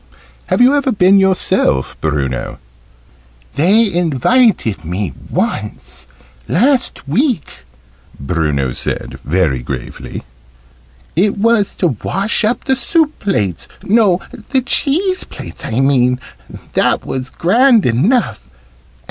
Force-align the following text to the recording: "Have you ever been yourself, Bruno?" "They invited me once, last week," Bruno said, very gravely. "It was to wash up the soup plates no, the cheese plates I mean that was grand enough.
"Have 0.47 0.61
you 0.61 0.73
ever 0.73 0.91
been 0.91 1.19
yourself, 1.19 1.95
Bruno?" 2.01 2.57
"They 3.53 3.93
invited 3.93 4.83
me 4.83 5.13
once, 5.29 6.07
last 6.47 7.07
week," 7.07 7.57
Bruno 8.19 8.71
said, 8.71 9.19
very 9.23 9.59
gravely. 9.61 10.23
"It 11.15 11.37
was 11.37 11.75
to 11.75 11.89
wash 12.03 12.43
up 12.43 12.63
the 12.63 12.75
soup 12.75 13.19
plates 13.19 13.67
no, 13.83 14.19
the 14.49 14.61
cheese 14.61 15.23
plates 15.23 15.63
I 15.63 15.81
mean 15.81 16.19
that 16.73 17.05
was 17.05 17.29
grand 17.29 17.85
enough. 17.85 18.49